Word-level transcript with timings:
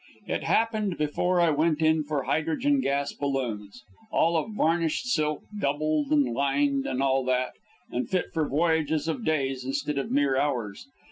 It 0.25 0.45
happened 0.45 0.97
before 0.97 1.39
I 1.39 1.51
went 1.51 1.79
in 1.79 2.03
for 2.03 2.23
hydrogen 2.23 2.79
gas 2.81 3.13
balloons, 3.13 3.83
all 4.11 4.35
of 4.35 4.49
varnished 4.53 5.05
silk, 5.09 5.43
doubled 5.59 6.11
and 6.11 6.33
lined, 6.33 6.87
and 6.87 7.03
all 7.03 7.23
that, 7.25 7.51
and 7.91 8.09
fit 8.09 8.33
for 8.33 8.47
voyages 8.49 9.07
of 9.07 9.23
days 9.23 9.63
instead 9.63 9.99
of 9.99 10.09
mere 10.09 10.35
hours. 10.39 10.87